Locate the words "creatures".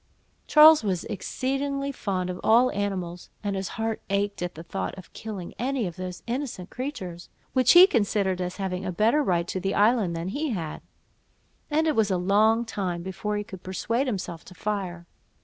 6.71-7.29